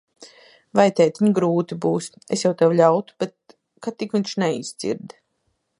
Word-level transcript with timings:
Vai, 0.77 0.85
tētiņ, 0.99 1.35
grūti 1.39 1.77
būs. 1.85 2.07
Es 2.37 2.45
jau 2.47 2.53
tev 2.63 2.75
ļautu, 2.81 3.19
bet 3.25 3.57
ka 3.87 3.95
tik 4.01 4.17
viņš 4.19 4.35
neizdzird. 4.45 5.15